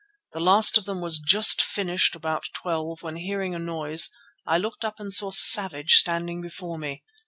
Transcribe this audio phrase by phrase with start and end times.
[0.33, 4.09] The last of them was just finished about twelve when hearing a noise,
[4.47, 7.03] I looked up and saw Savage standing before me.